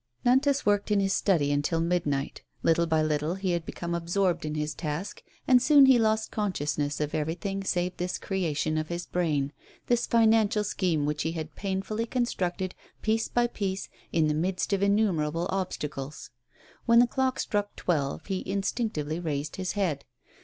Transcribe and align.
Nantas 0.25 0.65
worked 0.65 0.89
in 0.89 0.99
his 0.99 1.13
study 1.13 1.51
until 1.51 1.79
midnight. 1.79 2.41
Little 2.63 2.87
by 2.87 3.03
little 3.03 3.35
he 3.35 3.51
had 3.51 3.63
become 3.67 3.93
absorbed 3.93 4.45
in 4.45 4.55
his 4.55 4.73
task, 4.73 5.21
and 5.47 5.61
soon 5.61 5.85
he 5.85 5.99
lost 5.99 6.31
consciousness 6.31 6.99
of 6.99 7.13
everything 7.13 7.63
save 7.63 7.97
this 7.97 8.17
creation 8.17 8.79
of 8.79 8.87
his 8.87 9.05
brain, 9.05 9.53
this 9.85 10.07
financial 10.07 10.63
scheme 10.63 11.05
which 11.05 11.21
he 11.21 11.33
had 11.33 11.53
painfully 11.55 12.07
constructed, 12.07 12.73
piece 13.03 13.27
by 13.27 13.45
piece, 13.45 13.89
in 14.11 14.27
the 14.27 14.33
midst 14.33 14.73
of 14.73 14.81
innumerable 14.81 15.45
TREACHERY. 15.45 15.51
103 15.51 15.61
obstacles. 15.61 16.29
When 16.87 16.97
the 16.97 17.05
clock 17.05 17.39
struck 17.39 17.75
twelve 17.75 18.25
he 18.25 18.39
instinct 18.39 18.95
ively 18.95 19.23
raised 19.23 19.57
his 19.57 19.73
head. 19.73 20.05